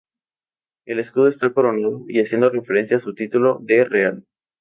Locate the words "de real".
3.61-4.25